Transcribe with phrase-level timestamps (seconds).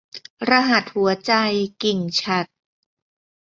[0.49, 1.33] รหัสหัวใจ-
[1.83, 2.49] กิ่งฉัตร